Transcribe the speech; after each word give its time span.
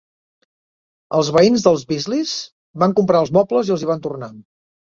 Els 1.17 1.29
veïns 1.35 1.67
dels 1.67 1.85
Beasleys 1.93 2.33
van 2.85 2.97
comprar 3.01 3.23
els 3.27 3.33
mobles 3.39 3.71
i 3.73 3.77
els 3.77 3.85
hi 3.87 3.95
van 3.95 4.07
tornar. 4.09 4.33